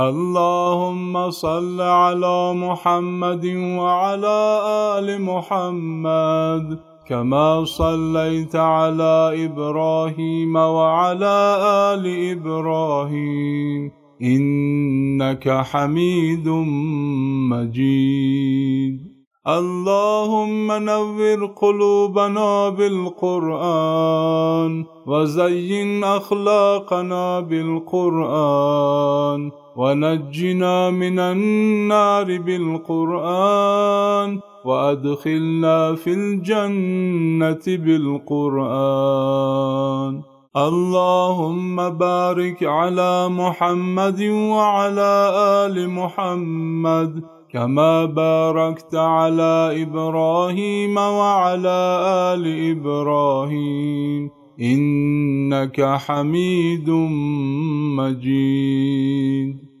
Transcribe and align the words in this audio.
اللهم 0.00 1.30
صل 1.30 1.80
على 1.80 2.52
محمد 2.54 3.46
وعلى 3.78 4.60
آل 4.98 5.22
محمد 5.22 6.78
كما 7.06 7.64
صليت 7.64 8.56
على 8.56 9.46
إبراهيم 9.46 10.56
وعلى 10.56 11.58
آل 11.94 12.30
إبراهيم 12.30 13.90
إنك 14.22 15.48
حميد 15.48 16.48
مجيد. 17.54 19.14
اللهم 19.46 20.72
نور 20.72 21.46
قلوبنا 21.46 22.68
بالقرآن 22.68 24.43
وزين 25.06 26.04
أخلاقنا 26.04 27.40
بالقرآن 27.40 29.50
ونجنا 29.76 30.90
من 30.90 31.18
النار 31.18 32.38
بالقرآن 32.38 34.40
وأدخلنا 34.64 35.94
في 35.94 36.10
الجنة 36.20 37.84
بالقرآن. 37.84 38.64
اللهم 40.56 41.88
بارك 41.88 42.62
على 42.62 43.28
محمد 43.28 44.22
وعلى 44.22 45.32
آل 45.66 45.90
محمد 45.90 47.22
كما 47.52 48.04
باركت 48.04 48.94
على 48.94 49.82
إبراهيم 49.82 50.96
وعلى 50.96 51.78
آل 52.32 52.70
إبراهيم. 52.70 54.43
إنك 54.60 55.80
حميد 55.80 56.90
مجيد. 57.98 59.73